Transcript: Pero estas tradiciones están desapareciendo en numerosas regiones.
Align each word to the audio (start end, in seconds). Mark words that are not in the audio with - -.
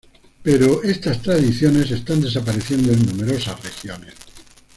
Pero 0.41 0.81
estas 0.81 1.21
tradiciones 1.21 1.91
están 1.91 2.21
desapareciendo 2.21 2.91
en 2.91 3.05
numerosas 3.05 3.63
regiones. 3.63 4.15